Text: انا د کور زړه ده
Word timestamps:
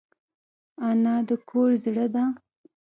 انا 0.89 1.15
د 1.27 1.29
کور 1.49 1.69
زړه 1.83 2.05
ده 2.13 2.23